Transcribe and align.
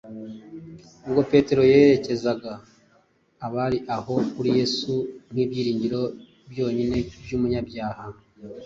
Ubwo 1.07 1.21
Petero 1.31 1.61
yerekezaga 1.71 2.51
abari 3.45 3.79
aho 3.95 4.13
kuri 4.31 4.49
Yesu 4.59 4.91
nk’ibyiringiro 5.31 6.01
byonyine 6.51 6.97
by’umunyabyaha, 7.23 8.03